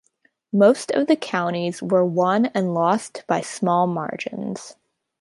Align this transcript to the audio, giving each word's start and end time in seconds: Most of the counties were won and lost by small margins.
Most 0.51 0.89
of 0.93 1.05
the 1.05 1.15
counties 1.15 1.79
were 1.83 2.03
won 2.03 2.47
and 2.55 2.73
lost 2.73 3.23
by 3.27 3.41
small 3.41 3.85
margins. 3.85 4.75